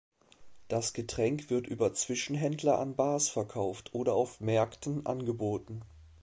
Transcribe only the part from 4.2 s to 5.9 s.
Märkten angeboten.